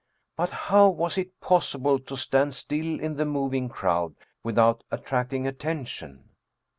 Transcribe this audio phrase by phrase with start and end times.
[0.35, 6.29] But how was it possible to stand still in the moving crowd without attracting attention?